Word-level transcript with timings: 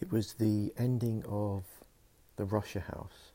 It 0.00 0.10
was 0.10 0.32
the 0.34 0.72
ending 0.78 1.22
of 1.28 1.64
the 2.36 2.44
Russia 2.46 2.80
House, 2.80 3.32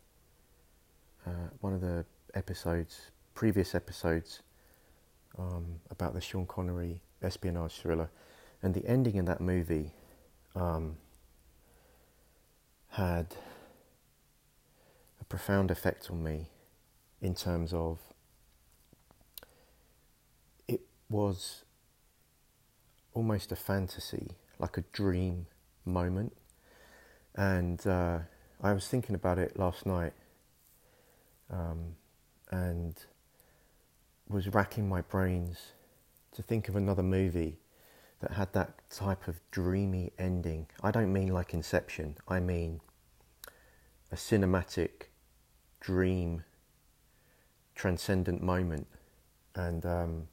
uh, 1.27 1.49
one 1.61 1.73
of 1.73 1.81
the 1.81 2.05
episodes, 2.33 3.11
previous 3.36 3.75
episodes 3.75 4.41
um, 5.38 5.79
about 5.91 6.15
the 6.15 6.21
Sean 6.21 6.47
Connery 6.47 7.01
espionage 7.21 7.79
thriller, 7.79 8.09
and 8.63 8.73
the 8.73 8.83
ending 8.88 9.15
in 9.15 9.25
that 9.25 9.41
movie 9.41 9.91
um, 10.55 10.97
had 12.89 13.36
a 15.21 15.23
profound 15.25 15.70
effect 15.70 16.09
on 16.09 16.23
me 16.23 16.47
in 17.21 17.36
terms 17.36 17.73
of 17.73 18.00
it 20.68 20.82
was 21.11 21.63
almost 23.13 23.52
a 23.52 23.55
fantasy, 23.55 24.32
like 24.57 24.77
a 24.77 24.84
dream 24.91 25.45
moment. 25.86 26.34
And 27.36 27.86
uh, 27.86 28.20
I 28.62 28.74
was 28.74 28.88
thinking 28.88 29.16
about 29.16 29.38
it 29.38 29.60
last 29.60 29.86
night 29.86 30.14
um, 31.50 31.96
and 32.52 32.95
was 34.30 34.48
racking 34.48 34.88
my 34.88 35.02
brains 35.02 35.73
to 36.34 36.42
think 36.42 36.70
of 36.70 36.75
another 36.75 37.03
movie 37.03 37.58
that 38.22 38.31
had 38.31 38.53
that 38.53 38.73
type 38.89 39.28
of 39.28 39.39
dreamy 39.52 40.11
ending. 40.17 40.67
I 40.81 40.92
don't 40.92 41.11
mean 41.11 41.28
like 41.28 41.53
Inception, 41.53 42.16
I 42.28 42.39
mean 42.39 42.81
a 44.11 44.16
cinematic 44.16 45.09
dream, 45.80 46.44
transcendent 47.75 48.42
moment. 48.42 48.88
And 49.56 49.86
um, 49.86 50.28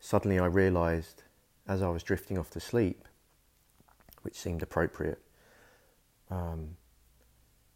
suddenly 0.00 0.38
I 0.38 0.46
realized 0.46 1.22
as 1.66 1.82
I 1.82 1.88
was 1.88 2.02
drifting 2.02 2.38
off 2.38 2.50
to 2.50 2.60
sleep, 2.60 3.06
which 4.22 4.34
seemed 4.34 4.62
appropriate, 4.62 5.20
um, 6.30 6.76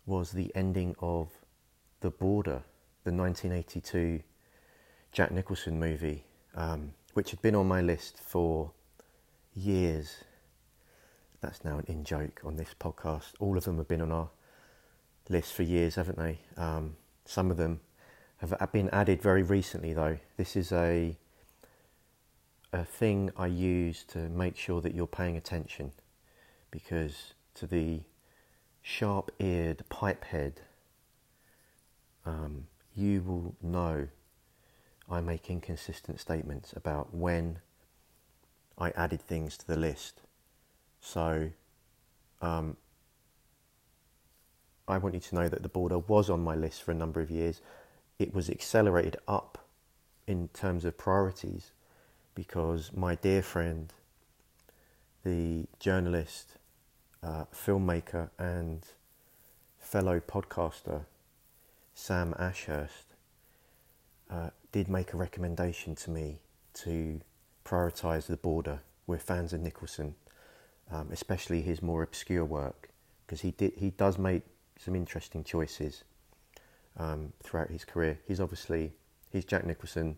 was 0.06 0.32
the 0.32 0.52
ending 0.54 0.94
of 1.00 1.28
The 2.00 2.10
Border, 2.10 2.62
the 3.04 3.12
1982 3.12 4.20
Jack 5.12 5.30
Nicholson 5.30 5.78
movie, 5.78 6.24
um, 6.54 6.92
which 7.14 7.30
had 7.30 7.42
been 7.42 7.54
on 7.54 7.68
my 7.68 7.80
list 7.80 8.20
for 8.24 8.72
years. 9.54 10.24
That's 11.40 11.64
now 11.64 11.78
an 11.78 11.84
in 11.88 12.04
joke 12.04 12.40
on 12.44 12.56
this 12.56 12.74
podcast. 12.78 13.32
All 13.40 13.56
of 13.56 13.64
them 13.64 13.78
have 13.78 13.88
been 13.88 14.00
on 14.00 14.12
our 14.12 14.30
list 15.28 15.52
for 15.52 15.62
years, 15.62 15.96
haven't 15.96 16.18
they? 16.18 16.38
Um, 16.56 16.96
some 17.24 17.50
of 17.50 17.56
them 17.56 17.80
have 18.38 18.72
been 18.72 18.90
added 18.90 19.22
very 19.22 19.42
recently, 19.42 19.92
though. 19.92 20.18
This 20.36 20.56
is 20.56 20.72
a 20.72 21.16
a 22.72 22.84
thing 22.84 23.30
I 23.36 23.48
use 23.48 24.02
to 24.04 24.30
make 24.30 24.56
sure 24.56 24.80
that 24.80 24.94
you're 24.94 25.06
paying 25.06 25.36
attention 25.36 25.92
because 26.70 27.34
to 27.54 27.66
the 27.66 28.00
sharp 28.82 29.30
eared 29.38 29.84
pipehead, 29.90 30.54
um, 32.26 32.66
you 32.94 33.22
will 33.22 33.54
know 33.62 34.08
I 35.10 35.20
make 35.20 35.50
inconsistent 35.50 36.20
statements 36.20 36.72
about 36.74 37.14
when 37.14 37.58
I 38.78 38.90
added 38.90 39.20
things 39.20 39.56
to 39.58 39.66
the 39.66 39.76
list. 39.76 40.22
So 41.00 41.50
um, 42.40 42.76
I 44.88 44.98
want 44.98 45.14
you 45.14 45.20
to 45.20 45.34
know 45.34 45.48
that 45.48 45.62
the 45.62 45.68
border 45.68 45.98
was 45.98 46.30
on 46.30 46.42
my 46.42 46.54
list 46.54 46.82
for 46.82 46.92
a 46.92 46.94
number 46.94 47.20
of 47.20 47.30
years. 47.30 47.60
It 48.18 48.34
was 48.34 48.48
accelerated 48.48 49.16
up 49.28 49.58
in 50.26 50.48
terms 50.48 50.84
of 50.84 50.96
priorities 50.96 51.72
because 52.34 52.90
my 52.94 53.14
dear 53.16 53.42
friend, 53.42 53.92
the 55.24 55.66
journalist, 55.78 56.56
uh, 57.22 57.44
filmmaker, 57.54 58.30
and 58.38 58.84
fellow 59.78 60.20
podcaster, 60.20 61.04
Sam 61.94 62.34
Ashurst, 62.38 63.14
uh, 64.30 64.50
did 64.70 64.88
make 64.88 65.12
a 65.12 65.16
recommendation 65.16 65.94
to 65.96 66.10
me 66.10 66.38
to 66.74 67.20
prioritise 67.64 68.26
the 68.26 68.36
border. 68.36 68.80
We're 69.06 69.18
fans 69.18 69.52
of 69.52 69.60
Nicholson, 69.60 70.14
um, 70.90 71.08
especially 71.12 71.62
his 71.62 71.82
more 71.82 72.02
obscure 72.02 72.44
work, 72.44 72.90
because 73.26 73.42
he 73.42 73.50
did 73.52 73.74
he 73.76 73.90
does 73.90 74.18
make 74.18 74.42
some 74.78 74.96
interesting 74.96 75.44
choices 75.44 76.04
um, 76.96 77.32
throughout 77.42 77.70
his 77.70 77.84
career. 77.84 78.18
He's 78.26 78.40
obviously 78.40 78.92
he's 79.30 79.44
Jack 79.44 79.66
Nicholson 79.66 80.16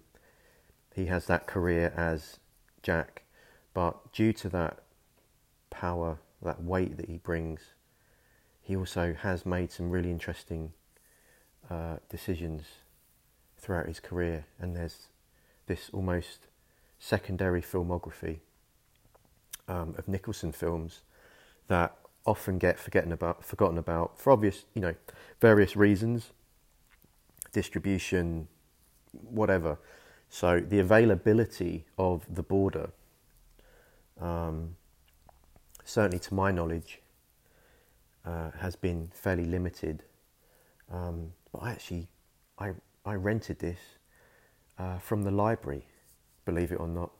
he 0.94 1.06
has 1.06 1.26
that 1.26 1.46
career 1.46 1.92
as 1.96 2.38
Jack, 2.82 3.22
but 3.74 4.12
due 4.12 4.32
to 4.34 4.48
that 4.50 4.78
power, 5.70 6.18
that 6.42 6.62
weight 6.62 6.96
that 6.96 7.08
he 7.08 7.18
brings, 7.18 7.60
he 8.60 8.76
also 8.76 9.14
has 9.14 9.44
made 9.44 9.70
some 9.70 9.90
really 9.90 10.10
interesting 10.10 10.72
uh, 11.70 11.96
decisions 12.08 12.64
throughout 13.58 13.86
his 13.86 14.00
career, 14.00 14.46
and 14.58 14.76
there's 14.76 15.08
this 15.66 15.90
almost 15.92 16.48
secondary 16.98 17.62
filmography 17.62 18.38
um, 19.68 19.94
of 19.96 20.08
Nicholson 20.08 20.52
films 20.52 21.00
that 21.68 21.96
often 22.26 22.58
get 22.58 22.78
forgotten 22.78 23.12
about, 23.12 23.44
forgotten 23.44 23.78
about 23.78 24.18
for 24.18 24.32
obvious, 24.32 24.64
you 24.74 24.80
know, 24.80 24.94
various 25.40 25.76
reasons, 25.76 26.30
distribution, 27.52 28.48
whatever. 29.12 29.78
So 30.28 30.60
the 30.60 30.78
availability 30.78 31.84
of 31.98 32.24
the 32.34 32.42
border, 32.42 32.90
um, 34.20 34.76
certainly 35.84 36.18
to 36.18 36.34
my 36.34 36.50
knowledge, 36.50 37.00
uh, 38.24 38.50
has 38.58 38.76
been 38.76 39.10
fairly 39.12 39.44
limited. 39.44 40.02
Um, 40.90 41.32
but 41.52 41.58
I 41.58 41.70
actually, 41.72 42.08
I, 42.58 42.72
I 43.04 43.14
rented 43.14 43.58
this 43.58 43.78
uh, 44.78 44.98
from 44.98 45.22
the 45.22 45.30
library, 45.30 45.86
believe 46.44 46.72
it 46.72 46.80
or 46.80 46.88
not, 46.88 47.10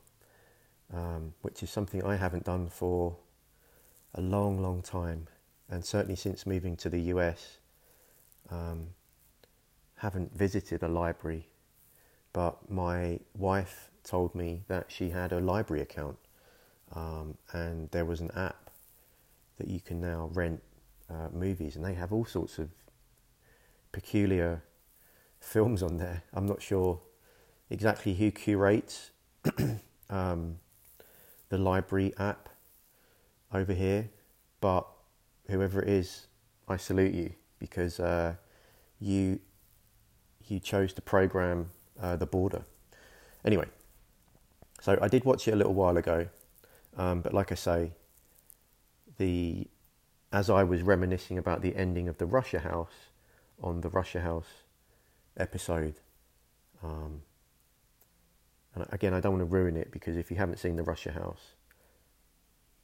um, 0.93 1.33
which 1.41 1.63
is 1.63 1.69
something 1.69 2.03
I 2.03 2.15
haven't 2.15 2.45
done 2.45 2.67
for 2.69 3.15
a 4.15 4.21
long, 4.21 4.61
long 4.61 4.81
time, 4.81 5.27
and 5.69 5.83
certainly 5.83 6.15
since 6.15 6.45
moving 6.45 6.75
to 6.77 6.89
the 6.89 6.99
US, 7.13 7.57
um, 8.49 8.87
haven't 9.97 10.35
visited 10.35 10.83
a 10.83 10.87
library. 10.87 11.47
But 12.33 12.69
my 12.69 13.19
wife 13.37 13.89
told 14.03 14.35
me 14.35 14.63
that 14.67 14.91
she 14.91 15.09
had 15.09 15.31
a 15.31 15.39
library 15.39 15.81
account 15.81 16.17
um, 16.93 17.37
and 17.53 17.89
there 17.91 18.05
was 18.05 18.21
an 18.21 18.31
app 18.35 18.69
that 19.57 19.67
you 19.67 19.79
can 19.79 20.01
now 20.01 20.29
rent 20.33 20.61
uh, 21.09 21.29
movies, 21.33 21.75
and 21.75 21.85
they 21.85 21.93
have 21.93 22.11
all 22.11 22.25
sorts 22.25 22.59
of 22.59 22.69
peculiar 23.91 24.63
films 25.39 25.81
on 25.81 25.97
there. 25.97 26.23
I'm 26.33 26.45
not 26.45 26.61
sure 26.61 26.99
exactly 27.69 28.13
who 28.13 28.31
curates 28.31 29.11
um, 30.09 30.59
the 31.49 31.57
library 31.57 32.13
app 32.17 32.49
over 33.53 33.73
here, 33.73 34.09
but 34.61 34.87
whoever 35.47 35.81
it 35.81 35.89
is, 35.89 36.27
I 36.67 36.77
salute 36.77 37.13
you 37.13 37.33
because 37.59 37.99
uh, 37.99 38.35
you 38.99 39.39
you 40.47 40.59
chose 40.59 40.93
to 40.93 41.01
program 41.01 41.69
uh, 41.99 42.15
the 42.15 42.25
border. 42.25 42.63
Anyway, 43.43 43.65
so 44.81 44.97
I 45.01 45.07
did 45.07 45.25
watch 45.25 45.47
it 45.47 45.53
a 45.53 45.55
little 45.55 45.73
while 45.73 45.97
ago, 45.97 46.27
um, 46.97 47.21
but 47.21 47.33
like 47.33 47.51
I 47.51 47.55
say, 47.55 47.91
the 49.17 49.67
as 50.31 50.49
I 50.49 50.63
was 50.63 50.81
reminiscing 50.81 51.37
about 51.37 51.61
the 51.61 51.75
ending 51.75 52.09
of 52.09 52.17
the 52.17 52.25
Russia 52.25 52.59
House 52.59 53.09
on 53.61 53.81
the 53.81 53.89
Russia 53.89 54.21
House 54.21 54.63
episode, 55.37 55.95
um, 56.83 57.21
and 58.73 58.85
again, 58.91 59.13
I 59.13 59.19
don't 59.19 59.33
want 59.33 59.49
to 59.49 59.55
ruin 59.55 59.77
it 59.77 59.91
because 59.91 60.17
if 60.17 60.29
you 60.29 60.37
haven't 60.37 60.57
seen 60.57 60.75
the 60.75 60.83
Russia 60.83 61.11
House, 61.11 61.53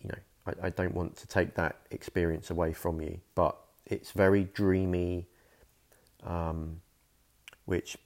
you 0.01 0.09
know, 0.09 0.19
I, 0.47 0.67
I 0.67 0.69
don't 0.69 0.95
want 0.95 1.17
to 1.17 1.27
take 1.27 1.55
that 1.55 1.77
experience 1.91 2.49
away 2.49 2.73
from 2.73 3.01
you, 3.01 3.19
but 3.35 3.57
it's 3.85 4.11
very 4.11 4.45
dreamy, 4.45 5.27
um, 6.23 6.81
which 7.65 7.97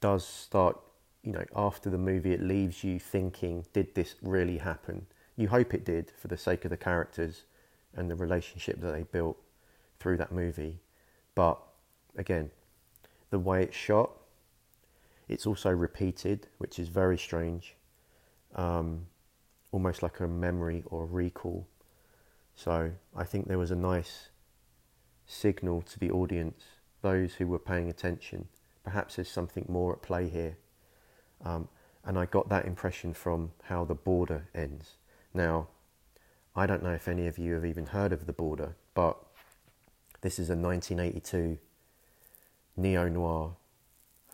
does 0.00 0.26
start, 0.26 0.80
you 1.22 1.32
know, 1.32 1.44
after 1.54 1.90
the 1.90 1.98
movie, 1.98 2.32
it 2.32 2.40
leaves 2.40 2.82
you 2.82 2.98
thinking, 2.98 3.64
did 3.72 3.94
this 3.94 4.16
really 4.22 4.58
happen? 4.58 5.06
You 5.36 5.48
hope 5.48 5.74
it 5.74 5.84
did 5.84 6.12
for 6.16 6.28
the 6.28 6.36
sake 6.36 6.64
of 6.64 6.70
the 6.70 6.76
characters 6.76 7.44
and 7.94 8.10
the 8.10 8.16
relationship 8.16 8.80
that 8.80 8.92
they 8.92 9.02
built 9.02 9.36
through 9.98 10.16
that 10.18 10.32
movie. 10.32 10.80
But 11.34 11.58
again, 12.16 12.50
the 13.30 13.38
way 13.38 13.62
it's 13.62 13.76
shot, 13.76 14.10
it's 15.28 15.46
also 15.46 15.70
repeated, 15.70 16.48
which 16.58 16.78
is 16.78 16.88
very 16.88 17.16
strange, 17.16 17.76
um, 18.56 19.06
almost 19.72 20.02
like 20.02 20.20
a 20.20 20.26
memory 20.26 20.82
or 20.86 21.04
a 21.04 21.06
recall. 21.06 21.66
So 22.54 22.90
I 23.16 23.24
think 23.24 23.48
there 23.48 23.58
was 23.58 23.70
a 23.70 23.76
nice 23.76 24.30
signal 25.26 25.82
to 25.82 25.98
the 25.98 26.10
audience, 26.10 26.64
those 27.02 27.34
who 27.34 27.46
were 27.46 27.58
paying 27.58 27.88
attention, 27.88 28.48
perhaps 28.82 29.16
there's 29.16 29.30
something 29.30 29.64
more 29.68 29.92
at 29.92 30.02
play 30.02 30.28
here. 30.28 30.56
Um, 31.44 31.68
and 32.04 32.18
I 32.18 32.26
got 32.26 32.48
that 32.48 32.66
impression 32.66 33.14
from 33.14 33.52
how 33.64 33.84
the 33.84 33.94
border 33.94 34.48
ends. 34.54 34.96
Now, 35.32 35.68
I 36.56 36.66
don't 36.66 36.82
know 36.82 36.92
if 36.92 37.06
any 37.06 37.26
of 37.26 37.38
you 37.38 37.54
have 37.54 37.64
even 37.64 37.86
heard 37.86 38.12
of 38.12 38.26
The 38.26 38.32
Border, 38.32 38.74
but 38.94 39.16
this 40.20 40.38
is 40.38 40.50
a 40.50 40.56
1982 40.56 41.58
neo 42.76 43.08
noir 43.08 43.56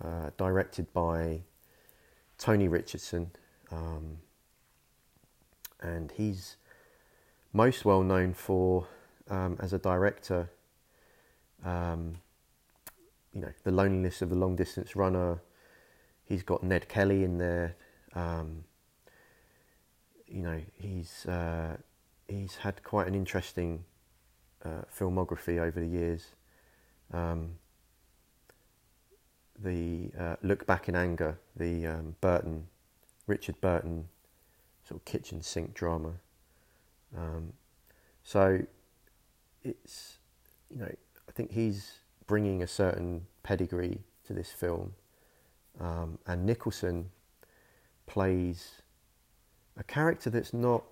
uh, 0.03 0.31
directed 0.37 0.93
by 0.93 1.41
Tony 2.39 2.69
Richardson. 2.69 3.31
Um, 3.71 4.19
and 5.81 6.13
he's 6.13 6.57
most 7.53 7.85
well 7.85 8.03
known 8.03 8.33
for, 8.35 8.87
um, 9.29 9.57
as 9.61 9.73
a 9.73 9.79
director, 9.79 10.51
um, 11.65 12.17
you 13.35 13.41
know, 13.43 13.53
The 13.65 13.71
Loneliness 13.71 14.23
of 14.23 14.31
the 14.31 14.37
Long 14.37 14.57
Distance 14.57 14.97
Runner. 14.97 15.41
He's 16.25 16.43
got 16.43 16.63
Ned 16.63 16.89
Kelly 16.89 17.23
in 17.23 17.39
there. 17.39 17.77
Um, 18.15 18.65
you 20.29 20.43
know, 20.43 20.61
he's 20.75 21.27
uh, 21.27 21.77
he's 22.29 22.57
had 22.57 22.83
quite 22.83 23.07
an 23.07 23.15
interesting 23.15 23.85
uh, 24.65 24.83
filmography 24.95 25.59
over 25.59 25.81
the 25.81 25.87
years. 25.87 26.33
Um, 27.13 27.59
the 29.59 30.11
uh, 30.19 30.37
Look 30.43 30.67
Back 30.67 30.89
in 30.89 30.97
Anger, 30.97 31.39
the 31.57 31.87
um, 31.87 32.17
Burton, 32.21 32.67
Richard 33.27 33.61
Burton 33.61 34.09
sort 34.87 35.01
of 35.01 35.05
kitchen 35.05 35.43
sink 35.43 35.75
drama. 35.75 36.13
Um, 37.17 37.53
so 38.23 38.61
it's, 39.63 40.19
you 40.71 40.81
know, 40.81 40.93
I 41.29 41.33
think 41.33 41.53
he's 41.53 42.01
bringing 42.27 42.63
a 42.63 42.67
certain 42.67 43.27
pedigree 43.43 44.01
to 44.27 44.33
this 44.33 44.51
film. 44.51 44.93
Um, 45.81 46.19
and 46.27 46.45
Nicholson 46.45 47.11
plays 48.07 48.83
a 49.77 49.85
character 49.85 50.31
that's 50.31 50.53
not 50.53 50.85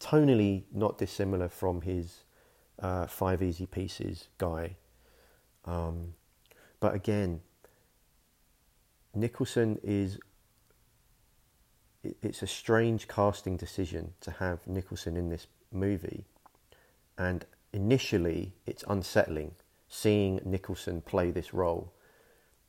tonally 0.00 0.64
not 0.72 0.98
dissimilar 0.98 1.48
from 1.48 1.82
his 1.82 2.24
uh, 2.80 3.06
Five 3.06 3.42
Easy 3.42 3.66
Pieces 3.66 4.28
guy. 4.38 4.76
Um, 5.64 6.14
but 6.80 6.94
again, 6.94 7.40
Nicholson 9.14 9.78
is. 9.82 10.18
It's 12.22 12.40
a 12.40 12.46
strange 12.46 13.08
casting 13.08 13.56
decision 13.56 14.12
to 14.20 14.30
have 14.30 14.64
Nicholson 14.68 15.16
in 15.16 15.28
this 15.28 15.48
movie, 15.72 16.24
and 17.18 17.44
initially 17.72 18.52
it's 18.64 18.84
unsettling 18.86 19.56
seeing 19.88 20.40
Nicholson 20.44 21.00
play 21.00 21.30
this 21.30 21.54
role 21.54 21.92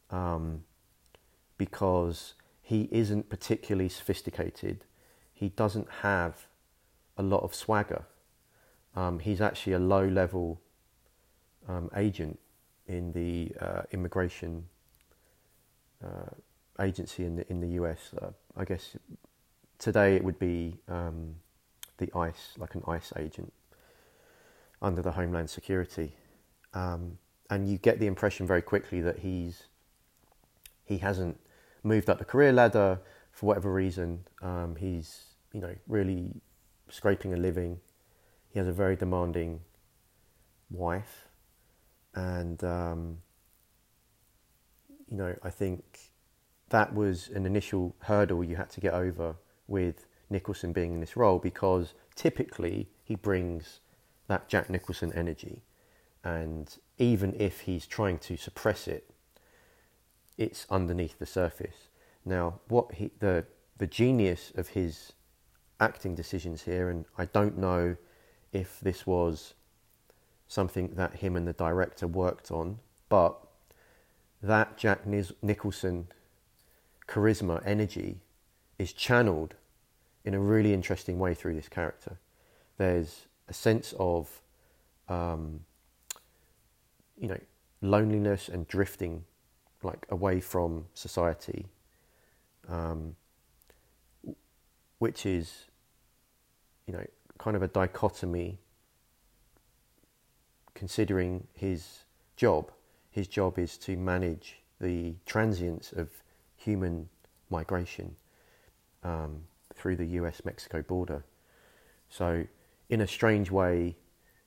um, 0.09 0.63
because 1.57 2.33
he 2.67 2.89
isn't 2.91 3.29
particularly 3.29 3.87
sophisticated. 3.87 4.83
He 5.33 5.47
doesn't 5.47 5.87
have 6.01 6.47
a 7.17 7.23
lot 7.23 7.41
of 7.43 7.55
swagger. 7.55 8.03
Um, 8.93 9.19
he's 9.19 9.39
actually 9.39 9.71
a 9.71 9.79
low 9.79 10.05
level 10.05 10.59
um, 11.69 11.89
agent 11.95 12.37
in 12.85 13.13
the 13.13 13.53
uh, 13.61 13.83
immigration 13.93 14.65
uh, 16.03 16.31
agency 16.81 17.23
in 17.23 17.37
the 17.37 17.49
in 17.49 17.61
the 17.61 17.69
US. 17.81 18.11
Uh, 18.21 18.31
I 18.57 18.65
guess 18.65 18.97
today 19.79 20.17
it 20.17 20.23
would 20.25 20.37
be 20.37 20.77
um, 20.89 21.35
the 21.99 22.11
ICE, 22.13 22.55
like 22.57 22.75
an 22.75 22.83
ICE 22.85 23.13
agent 23.15 23.53
under 24.81 25.01
the 25.01 25.13
Homeland 25.13 25.49
Security, 25.49 26.17
um, 26.73 27.17
and 27.49 27.65
you 27.65 27.77
get 27.77 28.01
the 28.01 28.07
impression 28.07 28.45
very 28.45 28.61
quickly 28.61 28.99
that 28.99 29.19
he's 29.19 29.67
he 30.83 30.97
hasn't 30.97 31.39
moved 31.87 32.09
up 32.09 32.19
the 32.19 32.25
career 32.25 32.51
ladder 32.51 32.99
for 33.31 33.45
whatever 33.47 33.71
reason. 33.71 34.27
Um, 34.41 34.75
he's 34.77 35.35
you 35.53 35.61
know 35.61 35.75
really 35.87 36.41
scraping 36.89 37.33
a 37.33 37.37
living. 37.37 37.79
He 38.49 38.59
has 38.59 38.67
a 38.67 38.71
very 38.71 38.95
demanding 38.95 39.61
wife, 40.69 41.27
and 42.13 42.63
um, 42.63 43.17
you 45.09 45.17
know 45.17 45.35
I 45.43 45.49
think 45.49 45.99
that 46.69 46.93
was 46.93 47.29
an 47.29 47.45
initial 47.45 47.95
hurdle 47.99 48.43
you 48.43 48.55
had 48.55 48.69
to 48.71 48.81
get 48.81 48.93
over 48.93 49.35
with 49.67 50.07
Nicholson 50.29 50.73
being 50.73 50.93
in 50.95 50.99
this 50.99 51.15
role 51.15 51.39
because 51.39 51.93
typically 52.15 52.89
he 53.03 53.15
brings 53.15 53.79
that 54.27 54.49
Jack 54.49 54.69
Nicholson 54.69 55.13
energy, 55.13 55.63
and 56.23 56.77
even 56.97 57.33
if 57.39 57.61
he's 57.61 57.85
trying 57.85 58.17
to 58.19 58.35
suppress 58.35 58.87
it, 58.87 59.09
it's 60.37 60.65
underneath 60.69 61.19
the 61.19 61.25
surface. 61.25 61.89
Now, 62.25 62.59
what 62.67 62.93
he, 62.93 63.11
the 63.19 63.45
the 63.77 63.87
genius 63.87 64.51
of 64.55 64.69
his 64.69 65.13
acting 65.79 66.15
decisions 66.15 66.63
here, 66.63 66.89
and 66.89 67.05
I 67.17 67.25
don't 67.25 67.57
know 67.57 67.95
if 68.51 68.79
this 68.79 69.05
was 69.05 69.53
something 70.47 70.93
that 70.95 71.15
him 71.15 71.35
and 71.35 71.47
the 71.47 71.53
director 71.53 72.07
worked 72.07 72.51
on, 72.51 72.79
but 73.09 73.37
that 74.41 74.77
Jack 74.77 75.05
Nicholson 75.05 76.07
charisma, 77.07 77.61
energy 77.65 78.19
is 78.77 78.93
channeled 78.93 79.55
in 80.23 80.33
a 80.33 80.39
really 80.39 80.73
interesting 80.73 81.19
way 81.19 81.33
through 81.33 81.55
this 81.55 81.69
character. 81.69 82.17
There's 82.77 83.27
a 83.47 83.53
sense 83.53 83.93
of, 83.97 84.41
um, 85.07 85.61
you 87.17 87.27
know, 87.27 87.39
loneliness 87.81 88.49
and 88.49 88.67
drifting, 88.67 89.23
like 89.83 90.05
away 90.09 90.39
from 90.39 90.85
society, 90.93 91.67
um, 92.67 93.15
which 94.99 95.25
is, 95.25 95.65
you 96.85 96.93
know, 96.93 97.05
kind 97.37 97.55
of 97.55 97.61
a 97.61 97.67
dichotomy. 97.67 98.59
Considering 100.73 101.47
his 101.53 102.03
job, 102.35 102.71
his 103.09 103.27
job 103.27 103.57
is 103.57 103.77
to 103.79 103.97
manage 103.97 104.59
the 104.79 105.15
transience 105.25 105.91
of 105.91 106.09
human 106.55 107.09
migration 107.49 108.15
um, 109.03 109.41
through 109.73 109.95
the 109.95 110.05
US 110.05 110.43
Mexico 110.45 110.81
border. 110.81 111.23
So, 112.09 112.45
in 112.89 113.01
a 113.01 113.07
strange 113.07 113.51
way, 113.51 113.95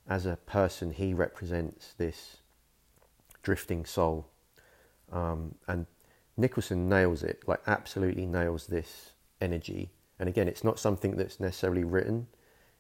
as 0.09 0.27
a 0.27 0.37
person, 0.37 0.93
he 0.93 1.15
represents 1.15 1.95
this 1.99 2.39
drifting 3.43 3.85
soul. 3.85 4.27
Um, 5.13 5.55
and 5.67 5.87
Nicholson 6.37 6.89
nails 6.89 7.23
it, 7.23 7.43
like, 7.47 7.61
absolutely 7.67 8.27
nails 8.27 8.67
this 8.67 9.13
energy. 9.41 9.91
And 10.19 10.29
again, 10.29 10.49
it's 10.49 10.65
not 10.65 10.79
something 10.79 11.17
that's 11.17 11.41
necessarily 11.41 11.85
written, 11.85 12.27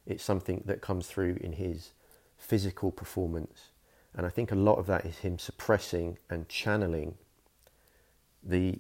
it's 0.07 0.25
something 0.25 0.63
that 0.67 0.81
comes 0.81 1.07
through 1.07 1.39
in 1.41 1.53
his 1.53 1.93
physical 2.39 2.91
performance. 2.91 3.71
And 4.15 4.27
I 4.27 4.29
think 4.29 4.51
a 4.51 4.57
lot 4.57 4.79
of 4.79 4.87
that 4.87 5.05
is 5.05 5.19
him 5.19 5.39
suppressing 5.39 6.19
and 6.29 6.49
channeling 6.49 7.15
the, 8.43 8.79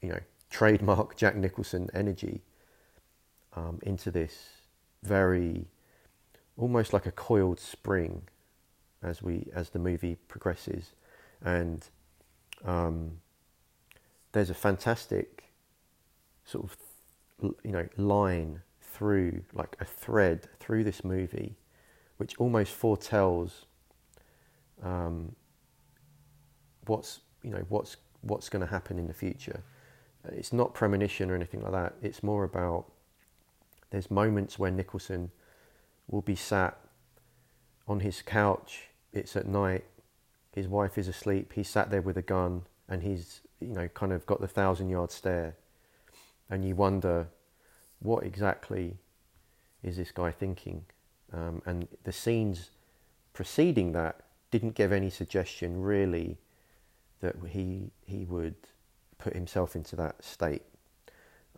you 0.00 0.08
know, 0.08 0.20
trademark 0.48 1.16
Jack 1.16 1.36
Nicholson 1.36 1.88
energy 1.94 2.42
um, 3.54 3.78
into 3.82 4.10
this 4.10 4.62
very 5.02 5.66
almost 6.56 6.92
like 6.92 7.06
a 7.06 7.12
coiled 7.12 7.58
spring 7.58 8.22
as 9.02 9.22
we 9.22 9.48
as 9.54 9.70
the 9.70 9.78
movie 9.78 10.16
progresses, 10.28 10.90
and 11.42 11.88
um, 12.64 13.18
there's 14.32 14.50
a 14.50 14.54
fantastic 14.54 15.44
sort 16.44 16.64
of 16.64 16.76
you 17.62 17.70
know 17.70 17.88
line 17.96 18.62
through 18.82 19.42
like 19.54 19.76
a 19.80 19.84
thread 19.84 20.48
through 20.58 20.84
this 20.84 21.04
movie, 21.04 21.56
which 22.18 22.36
almost 22.38 22.72
foretells 22.72 23.66
um, 24.82 25.34
what's 26.86 27.20
you 27.42 27.50
know 27.50 27.64
what's 27.68 27.96
what's 28.22 28.48
going 28.48 28.60
to 28.60 28.70
happen 28.70 28.98
in 28.98 29.06
the 29.06 29.14
future. 29.14 29.62
It's 30.28 30.52
not 30.52 30.74
premonition 30.74 31.30
or 31.30 31.34
anything 31.34 31.62
like 31.62 31.72
that. 31.72 31.94
It's 32.02 32.22
more 32.22 32.44
about 32.44 32.86
there's 33.90 34.10
moments 34.10 34.58
where 34.58 34.70
Nicholson 34.70 35.30
will 36.08 36.20
be 36.20 36.36
sat 36.36 36.76
on 37.88 38.00
his 38.00 38.22
couch. 38.22 38.88
It's 39.12 39.34
at 39.36 39.46
night. 39.46 39.84
His 40.52 40.68
wife 40.68 40.98
is 40.98 41.08
asleep. 41.08 41.52
He's 41.54 41.68
sat 41.68 41.90
there 41.90 42.02
with 42.02 42.16
a 42.16 42.22
gun, 42.22 42.62
and 42.88 43.02
he's 43.02 43.40
you 43.60 43.72
know 43.72 43.88
kind 43.88 44.12
of 44.12 44.26
got 44.26 44.40
the 44.40 44.48
thousand 44.48 44.90
yard 44.90 45.10
stare, 45.10 45.56
and 46.48 46.64
you 46.64 46.74
wonder 46.74 47.28
what 48.00 48.24
exactly 48.24 48.96
is 49.82 49.96
this 49.96 50.10
guy 50.10 50.30
thinking. 50.30 50.84
Um, 51.32 51.62
and 51.64 51.86
the 52.04 52.12
scenes 52.12 52.70
preceding 53.32 53.92
that 53.92 54.20
didn't 54.50 54.74
give 54.74 54.92
any 54.92 55.10
suggestion 55.10 55.80
really 55.80 56.38
that 57.20 57.36
he 57.50 57.90
he 58.04 58.24
would 58.24 58.56
put 59.18 59.34
himself 59.34 59.76
into 59.76 59.94
that 59.96 60.24
state. 60.24 60.62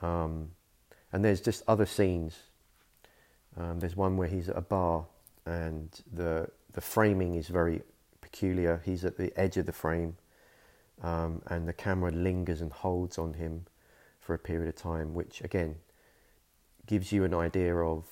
Um, 0.00 0.50
and 1.12 1.24
there's 1.24 1.40
just 1.40 1.62
other 1.68 1.86
scenes. 1.86 2.38
Um, 3.56 3.80
there's 3.80 3.96
one 3.96 4.16
where 4.16 4.28
he's 4.28 4.48
at 4.48 4.56
a 4.56 4.62
bar 4.62 5.06
and 5.46 5.88
the 6.12 6.48
the 6.72 6.80
framing 6.80 7.34
is 7.34 7.48
very 7.48 7.82
peculiar. 8.32 8.82
He's 8.84 9.04
at 9.04 9.18
the 9.18 9.32
edge 9.38 9.56
of 9.56 9.66
the 9.66 9.72
frame, 9.72 10.16
um, 11.02 11.42
and 11.46 11.68
the 11.68 11.72
camera 11.72 12.10
lingers 12.10 12.60
and 12.60 12.72
holds 12.72 13.18
on 13.18 13.34
him 13.34 13.66
for 14.20 14.34
a 14.34 14.38
period 14.38 14.68
of 14.68 14.76
time, 14.76 15.14
which 15.14 15.42
again 15.42 15.76
gives 16.86 17.12
you 17.12 17.24
an 17.24 17.34
idea 17.34 17.76
of 17.76 18.04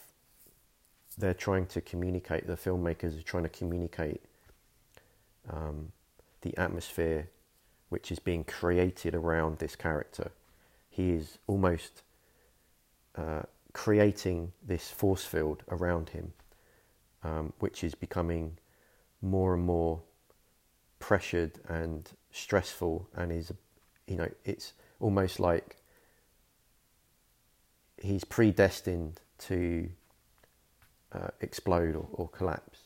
they're 1.19 1.35
trying 1.35 1.67
to 1.67 1.81
communicate. 1.81 2.47
The 2.47 2.57
filmmakers 2.57 3.19
are 3.19 3.23
trying 3.23 3.43
to 3.45 3.49
communicate 3.49 4.23
um, 5.49 5.93
the 6.43 6.57
atmosphere 6.57 7.29
which 7.89 8.13
is 8.13 8.21
being 8.21 8.45
created 8.45 9.15
around 9.15 9.59
this 9.59 9.75
character. 9.75 10.31
He 10.89 11.11
is 11.11 11.39
almost 11.49 12.03
uh, 13.17 13.43
creating 13.73 14.53
this 14.65 14.91
force 14.91 15.25
field 15.25 15.65
around 15.69 16.11
him, 16.11 16.33
um, 17.25 17.53
which 17.59 17.83
is 17.83 17.97
becoming 17.97 18.59
more 19.21 19.55
and 19.55 19.65
more 19.65 20.03
pressured 21.01 21.59
and 21.69 22.09
stressful, 22.31 23.09
and 23.17 23.33
is, 23.33 23.53
you 24.07 24.17
know, 24.17 24.29
it's 24.45 24.75
almost 25.01 25.41
like 25.41 25.77
he's 28.01 28.23
predestined 28.23 29.21
to 29.39 29.89
uh, 31.13 31.29
explode 31.41 31.97
or, 31.97 32.07
or 32.13 32.29
collapse. 32.29 32.79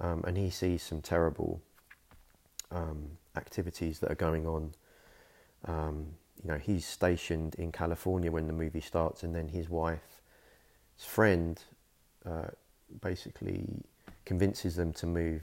Um, 0.00 0.24
and 0.26 0.36
he 0.36 0.50
sees 0.50 0.82
some 0.82 1.02
terrible 1.02 1.60
um, 2.72 3.18
activities 3.36 4.00
that 4.00 4.10
are 4.10 4.16
going 4.16 4.46
on. 4.46 4.74
Um, 5.66 6.06
you 6.42 6.48
know, 6.48 6.58
he's 6.58 6.86
stationed 6.86 7.54
in 7.56 7.70
California 7.70 8.32
when 8.32 8.46
the 8.46 8.52
movie 8.52 8.80
starts, 8.80 9.22
and 9.22 9.34
then 9.34 9.48
his 9.48 9.68
wife's 9.68 10.00
friend 10.96 11.62
uh, 12.24 12.48
basically 13.00 13.66
convinces 14.24 14.76
them 14.76 14.92
to 14.94 15.06
move 15.06 15.42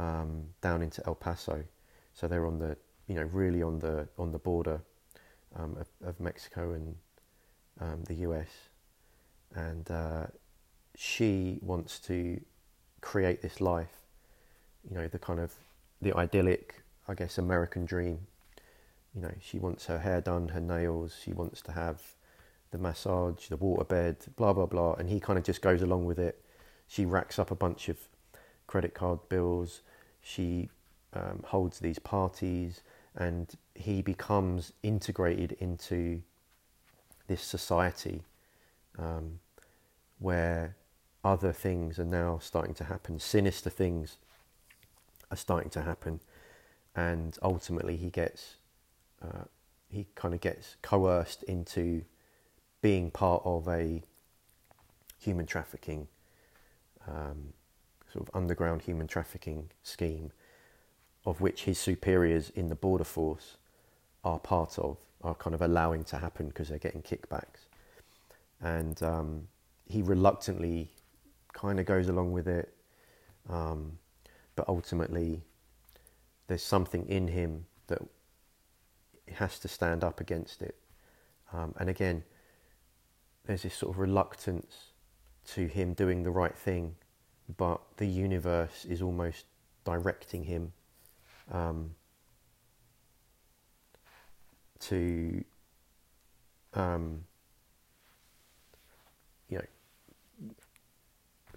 um, 0.00 0.44
down 0.62 0.82
into 0.82 1.06
El 1.06 1.14
Paso. 1.14 1.62
So 2.14 2.26
they're 2.26 2.46
on 2.46 2.58
the, 2.58 2.76
you 3.06 3.14
know, 3.14 3.28
really 3.32 3.62
on 3.62 3.78
the 3.78 4.08
on 4.18 4.32
the 4.32 4.38
border 4.38 4.80
um, 5.56 5.76
of, 5.78 6.08
of, 6.08 6.20
Mexico 6.20 6.72
and 6.72 6.96
um, 7.80 8.04
the 8.04 8.14
US, 8.26 8.48
and 9.54 9.90
uh, 9.90 10.26
she 10.96 11.58
wants 11.62 11.98
to 12.00 12.40
create 13.00 13.42
this 13.42 13.60
life, 13.60 14.06
you 14.88 14.96
know, 14.96 15.08
the 15.08 15.18
kind 15.18 15.40
of 15.40 15.52
the 16.00 16.16
idyllic, 16.16 16.82
I 17.08 17.14
guess, 17.14 17.38
American 17.38 17.84
dream. 17.84 18.26
You 19.14 19.22
know, 19.22 19.34
she 19.40 19.58
wants 19.58 19.86
her 19.86 19.98
hair 19.98 20.20
done, 20.20 20.48
her 20.48 20.60
nails. 20.60 21.16
She 21.22 21.32
wants 21.32 21.60
to 21.62 21.72
have 21.72 22.00
the 22.70 22.78
massage, 22.78 23.48
the 23.48 23.58
waterbed, 23.58 24.34
blah 24.36 24.52
blah 24.52 24.66
blah, 24.66 24.94
and 24.94 25.08
he 25.08 25.20
kind 25.20 25.38
of 25.38 25.44
just 25.44 25.62
goes 25.62 25.82
along 25.82 26.06
with 26.06 26.18
it. 26.18 26.42
She 26.86 27.04
racks 27.04 27.38
up 27.38 27.50
a 27.50 27.56
bunch 27.56 27.88
of 27.88 27.98
credit 28.66 28.94
card 28.94 29.20
bills. 29.28 29.80
She 30.22 30.68
um, 31.12 31.42
holds 31.46 31.78
these 31.78 31.98
parties, 31.98 32.82
and 33.16 33.52
he 33.74 34.02
becomes 34.02 34.72
integrated 34.82 35.52
into 35.60 36.22
this 37.26 37.42
society 37.42 38.22
um, 38.98 39.40
where 40.18 40.76
other 41.24 41.52
things 41.52 41.98
are 41.98 42.04
now 42.04 42.38
starting 42.38 42.74
to 42.74 42.84
happen, 42.84 43.18
sinister 43.18 43.70
things 43.70 44.16
are 45.30 45.36
starting 45.36 45.70
to 45.70 45.82
happen, 45.82 46.20
and 46.94 47.38
ultimately 47.42 47.96
he 47.96 48.10
gets 48.10 48.56
uh, 49.22 49.44
he 49.88 50.06
kind 50.14 50.34
of 50.34 50.40
gets 50.40 50.76
coerced 50.82 51.42
into 51.44 52.04
being 52.80 53.10
part 53.10 53.42
of 53.44 53.68
a 53.68 54.02
human 55.18 55.44
trafficking 55.44 56.08
um, 57.06 57.52
sort 58.12 58.28
of 58.28 58.34
underground 58.34 58.82
human 58.82 59.06
trafficking 59.06 59.70
scheme, 59.82 60.32
of 61.24 61.40
which 61.40 61.64
his 61.64 61.78
superiors 61.78 62.50
in 62.50 62.68
the 62.68 62.74
border 62.74 63.04
force 63.04 63.56
are 64.24 64.38
part 64.38 64.78
of, 64.78 64.96
are 65.22 65.34
kind 65.34 65.54
of 65.54 65.62
allowing 65.62 66.04
to 66.04 66.16
happen 66.18 66.48
because 66.48 66.68
they're 66.68 66.78
getting 66.78 67.02
kickbacks, 67.02 67.66
and 68.60 69.02
um, 69.02 69.48
he 69.86 70.02
reluctantly 70.02 70.90
kind 71.52 71.80
of 71.80 71.86
goes 71.86 72.08
along 72.08 72.32
with 72.32 72.48
it. 72.48 72.72
Um, 73.48 73.98
but 74.56 74.68
ultimately 74.68 75.42
there's 76.46 76.62
something 76.62 77.06
in 77.08 77.28
him 77.28 77.64
that 77.86 78.02
has 79.32 79.58
to 79.60 79.68
stand 79.68 80.04
up 80.04 80.20
against 80.20 80.62
it. 80.62 80.76
Um, 81.52 81.74
and 81.78 81.88
again, 81.88 82.24
there's 83.46 83.62
this 83.62 83.74
sort 83.74 83.94
of 83.94 83.98
reluctance 83.98 84.92
to 85.54 85.66
him 85.66 85.94
doing 85.94 86.22
the 86.22 86.30
right 86.30 86.54
thing, 86.54 86.94
but 87.56 87.80
the 87.96 88.06
universe 88.06 88.84
is 88.84 89.02
almost 89.02 89.46
directing 89.84 90.44
him 90.44 90.72
um, 91.50 91.90
to, 94.80 95.44
um, 96.74 97.24
you 99.48 99.58
know, 99.58 100.48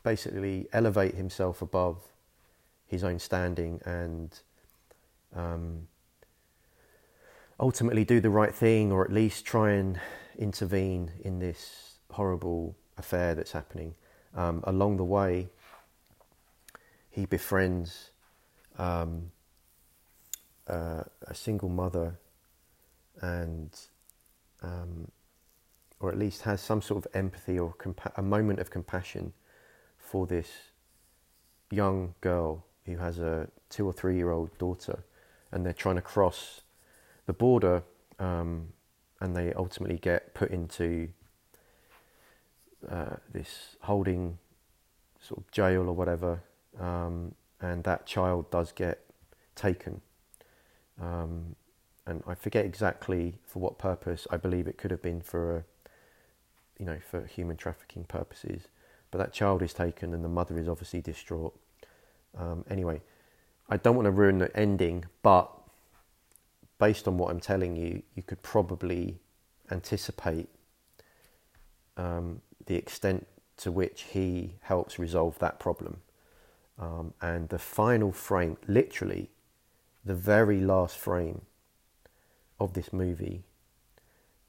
basically 0.03 0.67
elevate 0.73 1.15
himself 1.15 1.61
above 1.61 1.97
his 2.85 3.03
own 3.03 3.19
standing 3.19 3.81
and 3.85 4.39
um, 5.35 5.87
ultimately 7.59 8.03
do 8.03 8.19
the 8.19 8.29
right 8.29 8.53
thing 8.53 8.91
or 8.91 9.03
at 9.03 9.11
least 9.11 9.45
try 9.45 9.71
and 9.71 9.99
intervene 10.37 11.11
in 11.21 11.39
this 11.39 11.99
horrible 12.11 12.75
affair 12.97 13.35
that's 13.35 13.51
happening. 13.51 13.95
Um, 14.35 14.63
along 14.65 14.97
the 14.97 15.03
way, 15.03 15.49
he 17.13 17.27
befriends 17.27 18.09
um, 18.77 19.31
uh, 20.67 21.03
a 21.27 21.35
single 21.35 21.69
mother 21.69 22.19
and 23.21 23.69
um, 24.63 25.07
or 25.99 26.09
at 26.09 26.17
least 26.17 26.41
has 26.41 26.59
some 26.59 26.81
sort 26.81 27.05
of 27.05 27.15
empathy 27.15 27.59
or 27.59 27.73
compa- 27.75 28.11
a 28.17 28.21
moment 28.21 28.59
of 28.59 28.71
compassion 28.71 29.31
for 29.97 30.25
this 30.25 30.49
young 31.69 32.15
girl 32.19 32.65
who 32.85 32.97
has 32.97 33.19
a 33.19 33.47
two 33.69 33.85
or 33.85 33.93
three 33.93 34.15
year 34.15 34.31
old 34.31 34.57
daughter, 34.57 35.03
and 35.51 35.65
they're 35.65 35.71
trying 35.71 35.95
to 35.95 36.01
cross 36.01 36.61
the 37.25 37.33
border, 37.33 37.83
um, 38.19 38.69
and 39.21 39.35
they 39.35 39.53
ultimately 39.53 39.97
get 39.97 40.33
put 40.33 40.49
into 40.49 41.09
uh, 42.89 43.15
this 43.31 43.77
holding 43.81 44.39
sort 45.21 45.39
of 45.39 45.51
jail 45.51 45.83
or 45.83 45.93
whatever, 45.93 46.41
um, 46.79 47.35
and 47.61 47.83
that 47.83 48.05
child 48.05 48.49
does 48.51 48.71
get 48.71 48.99
taken. 49.55 50.01
Um, 51.01 51.55
and 52.05 52.21
I 52.27 52.35
forget 52.35 52.65
exactly 52.65 53.39
for 53.45 53.59
what 53.59 53.77
purpose. 53.77 54.27
I 54.29 54.37
believe 54.37 54.67
it 54.67 54.77
could 54.77 54.91
have 54.91 55.01
been 55.01 55.21
for, 55.21 55.57
a, 55.57 55.63
you 56.77 56.85
know, 56.85 56.99
for 57.09 57.25
human 57.25 57.55
trafficking 57.55 58.03
purposes. 58.03 58.63
But 59.11 59.19
that 59.19 59.33
child 59.33 59.61
is 59.61 59.73
taken, 59.73 60.13
and 60.13 60.23
the 60.23 60.29
mother 60.29 60.57
is 60.57 60.67
obviously 60.67 61.01
distraught. 61.01 61.57
Um, 62.37 62.65
anyway, 62.69 63.01
I 63.69 63.77
don't 63.77 63.95
want 63.95 64.07
to 64.07 64.11
ruin 64.11 64.39
the 64.39 64.55
ending, 64.57 65.05
but 65.21 65.49
based 66.79 67.07
on 67.07 67.17
what 67.17 67.29
I'm 67.31 67.39
telling 67.39 67.75
you, 67.75 68.01
you 68.15 68.23
could 68.23 68.41
probably 68.41 69.19
anticipate 69.71 70.49
um, 71.95 72.41
the 72.65 72.75
extent 72.75 73.27
to 73.57 73.71
which 73.71 74.01
he 74.09 74.55
helps 74.61 74.99
resolve 74.99 75.39
that 75.39 75.59
problem. 75.59 76.01
Um, 76.79 77.13
and 77.21 77.49
the 77.49 77.59
final 77.59 78.11
frame, 78.11 78.57
literally, 78.67 79.29
the 80.03 80.15
very 80.15 80.59
last 80.59 80.97
frame 80.97 81.43
of 82.59 82.73
this 82.73 82.91
movie, 82.91 83.43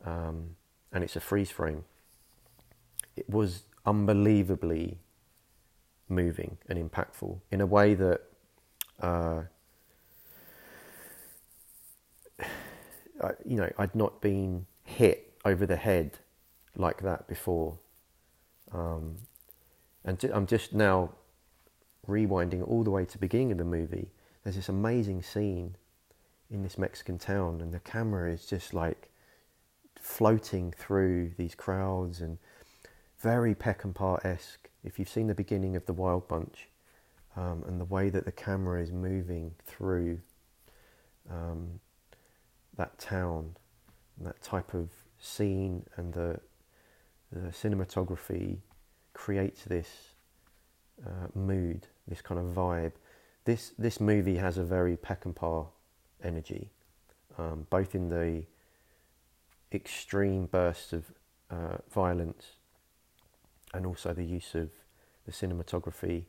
um, 0.05 0.57
and 0.93 1.05
it's 1.05 1.17
a 1.17 1.21
freeze 1.21 1.51
frame, 1.51 1.85
it 3.17 3.29
was 3.29 3.65
unbelievably 3.87 4.99
moving 6.09 6.59
and 6.69 6.79
impactful 6.79 7.41
in 7.51 7.61
a 7.61 7.67
way 7.67 7.95
that 7.95 8.23
uh, 9.01 9.43
you 13.45 13.57
know 13.57 13.71
I'd 13.79 13.95
not 13.95 14.21
been 14.21 14.67
hit 14.83 15.35
over 15.45 15.67
the 15.67 15.77
head 15.77 16.19
like 16.77 17.03
that 17.03 17.29
before, 17.29 17.79
um, 18.73 19.17
and 20.05 20.23
I'm 20.33 20.47
just 20.47 20.73
now 20.73 21.11
rewinding 22.09 22.67
all 22.67 22.85
the 22.85 22.91
way 22.91 23.05
to 23.05 23.13
the 23.13 23.19
beginning 23.19 23.53
of 23.53 23.59
the 23.59 23.65
movie. 23.65 24.11
There's 24.43 24.57
this 24.57 24.69
amazing 24.69 25.23
scene 25.23 25.77
in 26.51 26.63
this 26.63 26.79
Mexican 26.79 27.19
town, 27.19 27.61
and 27.61 27.73
the 27.73 27.81
camera 27.81 28.33
is 28.33 28.47
just 28.47 28.75
like 28.75 29.11
floating 29.97 30.73
through 30.73 31.33
these 31.37 31.55
crowds 31.55 32.21
and 32.21 32.39
very 33.19 33.55
Peckinpah 33.55 34.25
esque 34.25 34.69
if 34.85 34.99
you've 34.99 35.09
seen 35.09 35.29
the 35.29 35.35
beginning 35.35 35.77
of 35.77 35.87
the 35.87 35.95
Wild 35.95 36.29
Bunch 36.29 36.69
um, 37.37 37.65
and 37.67 37.81
the 37.81 37.87
way 37.87 38.11
that 38.11 38.27
the 38.27 38.33
camera 38.33 38.83
is 38.83 38.93
moving 38.93 39.53
through 39.65 40.21
um, 41.31 41.81
that 42.77 42.99
town, 42.99 43.57
and 44.19 44.27
that 44.27 44.43
type 44.43 44.75
of 44.75 44.91
scene, 45.19 45.85
and 45.97 46.13
the, 46.13 46.39
the 47.33 47.49
cinematography 47.49 48.59
creates 49.15 49.65
this 49.65 50.14
uh, 51.05 51.29
mood, 51.35 51.87
this 52.09 52.21
kind 52.21 52.41
of 52.41 52.55
vibe. 52.55 52.93
This 53.45 53.73
this 53.79 54.01
movie 54.01 54.37
has 54.37 54.59
a 54.59 54.65
very 54.65 54.97
Peckinpah 54.97 55.67
energy, 56.23 56.71
um, 57.39 57.67
both 57.71 57.95
in 57.95 58.09
the 58.09 58.45
extreme 59.73 60.47
bursts 60.47 60.93
of 60.93 61.05
uh, 61.51 61.79
violence 61.93 62.53
and 63.73 63.85
also 63.85 64.13
the 64.13 64.25
use 64.25 64.55
of 64.55 64.71
the 65.27 65.33
cinematography, 65.33 66.25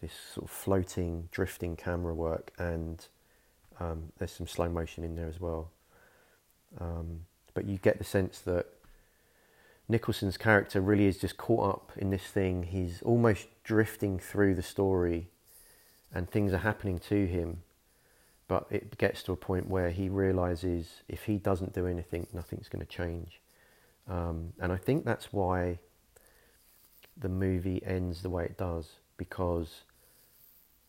this 0.00 0.12
sort 0.34 0.46
of 0.46 0.50
floating, 0.50 1.28
drifting 1.30 1.76
camera 1.76 2.14
work, 2.14 2.52
and 2.58 3.06
um, 3.78 4.12
there's 4.18 4.32
some 4.32 4.46
slow 4.46 4.68
motion 4.68 5.04
in 5.04 5.14
there 5.14 5.28
as 5.28 5.40
well. 5.40 5.70
Um, 6.80 7.20
but 7.52 7.66
you 7.66 7.78
get 7.78 7.98
the 7.98 8.04
sense 8.04 8.38
that 8.40 8.66
Nicholson's 9.90 10.36
character 10.36 10.80
really 10.80 11.06
is 11.06 11.18
just 11.18 11.36
caught 11.36 11.68
up 11.68 11.92
in 11.96 12.10
this 12.10 12.22
thing. 12.22 12.62
He's 12.62 13.02
almost 13.02 13.48
drifting 13.64 14.20
through 14.20 14.54
the 14.54 14.62
story, 14.62 15.28
and 16.14 16.30
things 16.30 16.52
are 16.52 16.58
happening 16.58 17.00
to 17.00 17.26
him. 17.26 17.62
But 18.46 18.66
it 18.70 18.98
gets 18.98 19.24
to 19.24 19.32
a 19.32 19.36
point 19.36 19.68
where 19.68 19.90
he 19.90 20.08
realizes 20.08 21.02
if 21.08 21.24
he 21.24 21.38
doesn't 21.38 21.72
do 21.72 21.86
anything, 21.86 22.28
nothing's 22.32 22.68
going 22.68 22.86
to 22.86 22.90
change. 22.90 23.40
Um, 24.08 24.52
and 24.60 24.72
I 24.72 24.76
think 24.76 25.04
that's 25.04 25.32
why 25.32 25.80
the 27.16 27.28
movie 27.28 27.82
ends 27.84 28.22
the 28.22 28.30
way 28.30 28.44
it 28.44 28.56
does, 28.56 28.92
because 29.16 29.82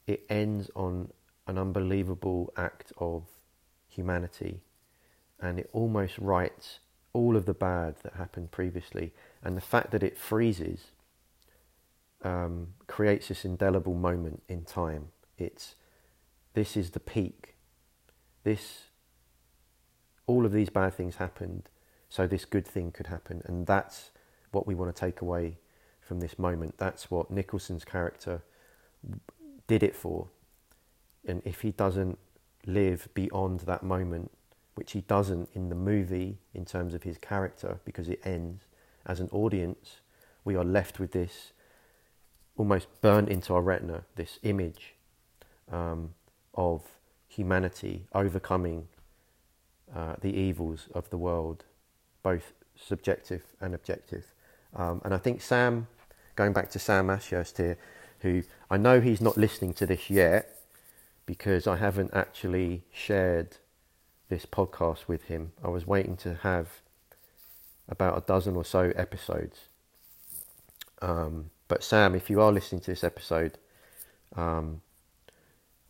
it 0.06 0.26
ends 0.30 0.70
on 0.76 1.12
an 1.48 1.58
unbelievable 1.58 2.54
act 2.56 2.94
of 2.98 3.24
humanity 3.90 4.62
and 5.40 5.60
it 5.60 5.70
almost 5.74 6.18
rights 6.20 6.80
all 7.14 7.36
of 7.36 7.46
the 7.46 7.54
bad 7.54 7.96
that 8.04 8.14
happened 8.14 8.52
previously. 8.52 9.14
And 9.44 9.58
the 9.58 9.62
fact 9.62 9.92
that 9.92 10.04
it 10.04 10.18
freezes 10.18 10.92
um, 12.24 12.74
creates 12.88 13.28
this 13.28 13.46
indelible 13.46 13.96
moment 13.96 14.44
in 14.48 14.64
time. 14.64 15.08
It's 15.38 15.76
this 16.54 16.76
is 16.78 16.92
the 16.92 17.00
peak. 17.00 17.56
This 18.44 18.88
all 20.28 20.46
of 20.46 20.52
these 20.52 20.70
bad 20.70 20.94
things 20.94 21.16
happened, 21.16 21.70
so 22.10 22.28
this 22.28 22.46
good 22.46 22.68
thing 22.68 22.92
could 22.92 23.08
happen, 23.08 23.42
and 23.46 23.68
that's 23.68 24.12
what 24.52 24.68
we 24.68 24.76
want 24.76 24.96
to 24.96 25.00
take 25.00 25.22
away 25.22 25.58
from 26.00 26.20
this 26.20 26.38
moment. 26.38 26.78
That's 26.78 27.10
what 27.10 27.32
Nicholson's 27.32 27.84
character 27.84 28.44
did 29.68 29.84
it 29.84 29.96
for. 29.96 30.28
And 31.28 31.42
if 31.46 31.62
he 31.62 31.72
doesn't 31.72 32.18
live 32.66 33.08
beyond 33.14 33.62
that 33.62 33.84
moment, 33.84 34.32
which 34.76 34.94
he 34.94 35.02
doesn't 35.02 35.50
in 35.54 35.70
the 35.70 35.76
movie 35.76 36.38
in 36.54 36.66
terms 36.66 36.94
of 36.94 37.04
his 37.04 37.18
character 37.18 37.80
because 37.86 38.08
it 38.10 38.20
ends 38.26 38.64
as 39.06 39.20
an 39.20 39.30
audience 39.32 39.98
we 40.44 40.56
are 40.56 40.64
left 40.64 41.00
with 41.00 41.12
this 41.12 41.52
almost 42.58 42.88
burnt 43.02 43.30
into 43.30 43.54
our 43.54 43.62
retina 43.62 44.04
this 44.16 44.40
image 44.44 44.96
um, 45.72 46.14
of 46.54 46.84
humanity 47.28 48.06
overcoming 48.14 48.88
uh, 49.96 50.16
the 50.22 50.34
evils 50.34 50.88
of 50.94 51.10
the 51.10 51.18
world 51.18 51.64
both 52.24 52.54
subjective 52.76 53.44
and 53.60 53.74
objective. 53.74 54.26
Um, 54.76 55.02
and 55.04 55.14
I 55.14 55.18
think 55.18 55.42
Sam 55.42 55.88
going 56.36 56.54
back 56.54 56.70
to 56.72 56.80
Sam 56.80 57.10
Ashurst 57.10 57.58
here 57.58 57.78
who 58.20 58.44
I 58.70 58.78
know 58.78 59.02
he's 59.02 59.22
not 59.22 59.38
listening 59.38 59.74
to 59.76 59.86
this 59.86 60.10
yet 60.10 60.58
because 61.26 61.68
I 61.68 61.78
haven't 61.78 62.12
actually 62.14 62.84
shared 62.92 63.58
this 64.32 64.46
podcast 64.46 65.08
with 65.08 65.24
him. 65.24 65.52
I 65.64 65.68
was 65.68 65.86
waiting 65.86 66.16
to 66.18 66.36
have 66.42 66.82
about 67.90 68.18
a 68.18 68.22
dozen 68.22 68.56
or 68.56 68.64
so 68.64 68.94
episodes. 68.96 69.60
Um, 71.02 71.52
but 71.68 71.84
Sam, 71.84 72.16
if 72.16 72.30
you 72.30 72.40
are 72.40 72.52
listening 72.52 72.80
to 72.82 72.92
this 72.92 73.04
episode, 73.04 73.58
um, 74.36 74.82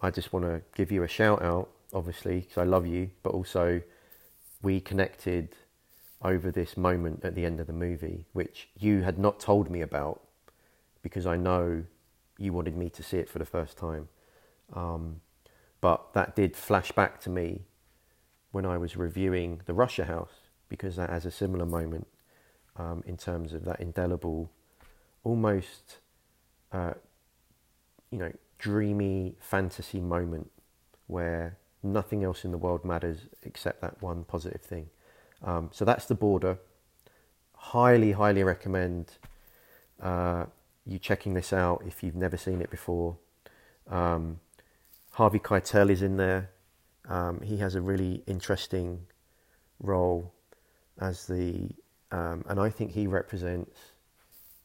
I 0.01 0.09
just 0.09 0.33
want 0.33 0.45
to 0.45 0.63
give 0.75 0.91
you 0.91 1.03
a 1.03 1.07
shout 1.07 1.43
out, 1.43 1.69
obviously, 1.93 2.39
because 2.39 2.57
I 2.57 2.63
love 2.63 2.87
you, 2.87 3.11
but 3.21 3.29
also 3.29 3.81
we 4.63 4.79
connected 4.79 5.49
over 6.23 6.49
this 6.49 6.75
moment 6.75 7.23
at 7.23 7.35
the 7.35 7.45
end 7.45 7.59
of 7.59 7.67
the 7.67 7.73
movie, 7.73 8.25
which 8.33 8.69
you 8.75 9.03
had 9.03 9.19
not 9.19 9.39
told 9.39 9.69
me 9.69 9.81
about 9.81 10.19
because 11.03 11.27
I 11.27 11.37
know 11.37 11.83
you 12.39 12.53
wanted 12.53 12.75
me 12.75 12.89
to 12.89 13.03
see 13.03 13.17
it 13.17 13.29
for 13.29 13.37
the 13.37 13.45
first 13.45 13.77
time. 13.77 14.09
Um, 14.73 15.21
but 15.79 16.13
that 16.13 16.35
did 16.35 16.55
flash 16.55 16.91
back 16.91 17.21
to 17.21 17.29
me 17.29 17.65
when 18.51 18.65
I 18.65 18.77
was 18.77 18.97
reviewing 18.97 19.61
The 19.65 19.73
Russia 19.73 20.05
House, 20.05 20.33
because 20.69 20.95
that 20.95 21.09
has 21.09 21.25
a 21.25 21.31
similar 21.31 21.65
moment 21.65 22.07
um, 22.77 23.03
in 23.05 23.17
terms 23.17 23.53
of 23.53 23.65
that 23.65 23.79
indelible, 23.79 24.49
almost, 25.23 25.97
uh, 26.71 26.93
you 28.11 28.17
know, 28.17 28.31
dreamy 28.57 29.35
fantasy 29.39 29.99
moment 29.99 30.51
where 31.07 31.57
nothing 31.83 32.23
else 32.23 32.45
in 32.45 32.51
the 32.51 32.57
world 32.57 32.85
matters 32.85 33.19
except 33.43 33.81
that 33.81 34.01
one 34.01 34.23
positive 34.23 34.61
thing. 34.61 34.89
Um, 35.43 35.69
so 35.73 35.83
that's 35.85 36.05
the 36.05 36.15
border. 36.15 36.59
Highly, 37.55 38.11
highly 38.11 38.43
recommend 38.43 39.13
uh, 40.01 40.45
you 40.85 40.99
checking 40.99 41.33
this 41.33 41.51
out 41.53 41.83
if 41.85 42.03
you've 42.03 42.15
never 42.15 42.37
seen 42.37 42.61
it 42.61 42.69
before. 42.69 43.17
Um, 43.89 44.39
Harvey 45.11 45.39
Keitel 45.39 45.89
is 45.89 46.01
in 46.01 46.17
there. 46.17 46.51
Um, 47.07 47.41
he 47.41 47.57
has 47.57 47.75
a 47.75 47.81
really 47.81 48.23
interesting 48.27 48.99
role 49.79 50.33
as 50.99 51.25
the, 51.25 51.69
um, 52.11 52.43
and 52.47 52.59
I 52.59 52.69
think 52.69 52.91
he 52.91 53.07
represents. 53.07 53.77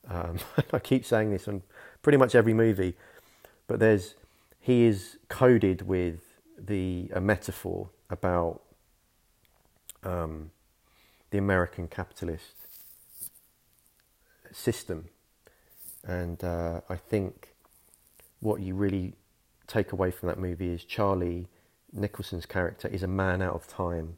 Um, 0.09 0.39
I 0.73 0.79
keep 0.79 1.05
saying 1.05 1.31
this 1.31 1.49
on 1.49 1.63
pretty 2.03 2.19
much 2.19 2.35
every 2.35 2.55
movie, 2.55 2.95
but 3.67 3.81
there's 3.81 4.15
he 4.61 4.85
is 4.85 5.19
coded 5.29 5.83
with 5.83 6.21
the 6.59 7.11
a 7.15 7.21
metaphor 7.21 7.91
about 8.11 8.63
um, 10.03 10.51
the 11.31 11.39
American 11.39 11.89
capitalist 11.89 12.55
system, 14.53 15.09
and 16.05 16.43
uh, 16.45 16.81
I 16.89 16.97
think 16.97 17.55
what 18.41 18.61
you 18.61 18.75
really 18.75 19.15
take 19.67 19.93
away 19.93 20.11
from 20.11 20.29
that 20.29 20.39
movie 20.39 20.71
is 20.71 20.85
Charlie 20.85 21.49
Nicholson's 21.93 22.47
character 22.47 22.89
is 22.89 23.03
a 23.03 23.09
man 23.09 23.43
out 23.43 23.55
of 23.55 23.67
time 23.67 24.17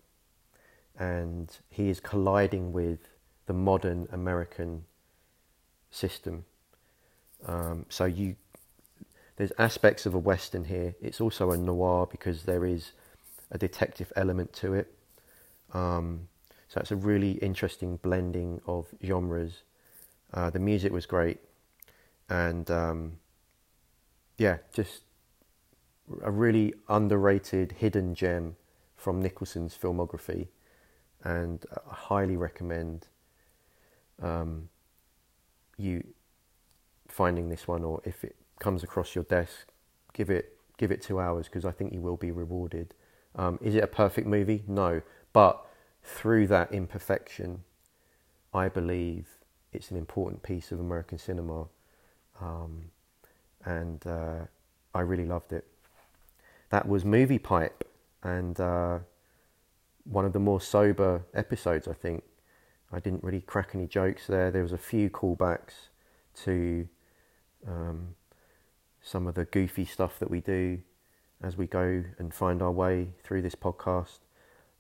and 0.99 1.57
he 1.71 1.89
is 1.89 2.01
colliding 2.01 2.73
with 2.73 2.99
the 3.47 3.53
modern 3.53 4.09
American 4.13 4.85
system. 5.91 6.45
Um, 7.47 7.87
so 7.89 8.05
you, 8.05 8.37
there's 9.37 9.53
aspects 9.59 10.07
of 10.07 10.15
a 10.15 10.19
western 10.19 10.65
here. 10.65 10.95
It's 11.01 11.21
also 11.21 11.53
a 11.53 11.57
noir 11.57 12.07
because 12.11 12.43
there 12.43 12.65
is 12.65 12.93
a 13.51 13.59
detective 13.59 14.13
element 14.17 14.53
to 14.55 14.75
it. 14.75 14.93
Um, 15.73 16.29
so 16.69 16.81
it's 16.81 16.91
a 16.91 16.97
really 16.97 17.33
interesting 17.33 17.97
blending 17.97 18.61
of 18.67 18.87
genres. 19.05 19.63
Uh, 20.35 20.51
the 20.51 20.59
music 20.59 20.93
was 20.93 21.07
great, 21.07 21.39
and 22.29 22.71
um, 22.71 23.13
yeah, 24.37 24.59
just 24.75 25.01
a 26.23 26.31
really 26.31 26.75
underrated 26.89 27.73
hidden 27.73 28.15
gem 28.15 28.57
from 28.97 29.23
Nicholson's 29.23 29.77
filmography, 29.77 30.49
and 31.23 31.65
I 31.91 31.95
highly 31.95 32.37
recommend 32.37 33.07
um, 34.23 34.69
you 35.77 36.03
finding 37.09 37.49
this 37.49 37.67
one, 37.67 37.85
or 37.85 38.01
if 38.05 38.25
it 38.25 38.37
comes 38.59 38.83
across 38.83 39.15
your 39.15 39.25
desk, 39.25 39.69
give 40.13 40.31
it 40.31 40.57
give 40.77 40.91
it 40.93 41.03
two 41.03 41.19
hours 41.19 41.47
because 41.47 41.65
I 41.65 41.73
think 41.73 41.93
you 41.93 42.01
will 42.01 42.17
be 42.17 42.31
rewarded. 42.31 42.95
Um, 43.35 43.59
is 43.63 43.75
it 43.75 43.83
a 43.83 43.89
perfect 43.89 44.27
movie? 44.27 44.63
No, 44.67 45.03
but 45.33 45.65
through 46.03 46.47
that 46.49 46.73
imperfection, 46.73 47.65
I 48.55 48.69
believe 48.69 49.27
it's 49.73 49.91
an 49.91 49.97
important 49.97 50.43
piece 50.43 50.73
of 50.73 50.81
American 50.81 51.19
cinema, 51.19 51.67
um, 52.41 52.91
and 53.65 54.07
uh, 54.07 54.47
I 54.95 55.01
really 55.01 55.27
loved 55.27 55.53
it 55.53 55.67
that 56.71 56.89
was 56.89 57.05
Movie 57.05 57.39
Pipe, 57.39 57.89
and 58.23 58.59
uh, 58.61 58.99
one 60.05 60.25
of 60.25 60.33
the 60.33 60.41
more 60.41 60.61
sober 60.61 61.25
episodes, 61.35 61.89
I 61.89 61.95
think. 61.95 62.25
I 62.93 63.01
didn't 63.01 63.23
really 63.23 63.43
crack 63.43 63.71
any 63.75 63.87
jokes 63.87 64.27
there. 64.27 64.51
There 64.51 64.63
was 64.63 64.73
a 64.73 64.79
few 64.79 65.11
callbacks 65.11 65.89
to 66.45 66.89
um, 67.67 68.15
some 69.03 69.27
of 69.27 69.35
the 69.35 69.45
goofy 69.45 69.85
stuff 69.85 70.19
that 70.19 70.31
we 70.31 70.41
do 70.41 70.81
as 71.43 71.57
we 71.57 71.67
go 71.67 72.05
and 72.19 72.33
find 72.33 72.63
our 72.63 72.73
way 72.73 73.09
through 73.23 73.43
this 73.43 73.55
podcast. 73.55 74.19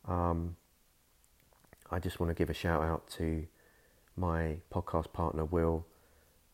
Um, 0.07 0.57
I 1.90 1.98
just 1.98 2.20
want 2.20 2.31
to 2.31 2.35
give 2.35 2.51
a 2.51 2.55
shout 2.55 2.83
out 2.83 3.09
to 3.18 3.46
my 4.16 4.57
podcast 4.72 5.12
partner 5.12 5.44
Will. 5.44 5.87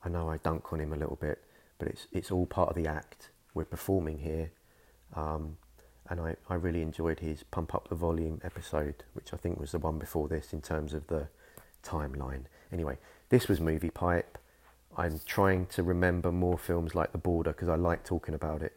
I 0.05 0.09
know 0.09 0.29
I 0.29 0.37
dunk 0.39 0.73
on 0.73 0.81
him 0.81 0.93
a 0.93 0.97
little 0.97 1.17
bit, 1.21 1.43
but 1.79 1.89
it's 1.89 2.07
it's 2.13 2.31
all 2.31 2.47
part 2.47 2.69
of 2.69 2.77
the 2.77 2.87
act. 2.87 3.31
We're 3.55 3.65
performing 3.65 4.19
here, 4.19 4.51
um, 5.15 5.57
and 6.09 6.21
I, 6.21 6.37
I 6.49 6.55
really 6.55 6.83
enjoyed 6.83 7.21
his 7.21 7.43
Pump 7.45 7.75
Up 7.75 7.89
the 7.89 7.95
Volume 7.95 8.41
episode, 8.45 9.05
which 9.15 9.33
I 9.33 9.37
think 9.37 9.59
was 9.59 9.73
the 9.73 9.79
one 9.79 9.99
before 9.99 10.29
this 10.29 10.53
in 10.53 10.61
terms 10.61 10.95
of 10.95 11.07
the 11.07 11.29
timeline. 11.83 12.45
Anyway, 12.73 12.99
this 13.29 13.49
was 13.49 13.61
Movie 13.61 13.91
Pipe. 13.91 14.39
I'm 14.97 15.21
trying 15.25 15.67
to 15.67 15.83
remember 15.83 16.31
more 16.31 16.59
films 16.59 16.95
like 16.95 17.13
The 17.13 17.19
Border 17.19 17.53
because 17.53 17.69
I 17.69 17.77
like 17.77 18.05
talking 18.05 18.35
about 18.35 18.63
it. 18.63 18.77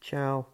Ciao. 0.00 0.46